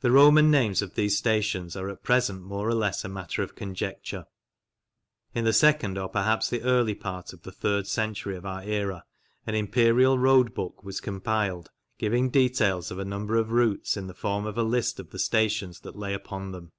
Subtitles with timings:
[0.00, 3.54] The Roman names of these stations are at present more or less a matter of
[3.54, 4.26] conjecture.
[5.32, 9.04] In the second or perhaps the early part of the third century of our era,
[9.46, 14.12] an imperial Road Book was compiled giving details of a number of routes in the
[14.12, 16.72] form of a list of the stations that lay upon them.